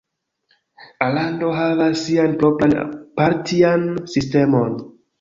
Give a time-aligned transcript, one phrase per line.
[1.07, 2.77] Alando havas sian propran
[3.23, 4.79] partian sistemon.